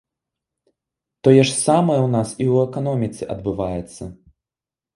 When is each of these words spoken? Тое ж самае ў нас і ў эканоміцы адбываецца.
Тое 1.27 1.43
ж 1.49 1.53
самае 1.65 1.99
ў 2.03 2.09
нас 2.15 2.29
і 2.33 2.41
ў 2.53 2.55
эканоміцы 2.71 3.23
адбываецца. 3.37 4.03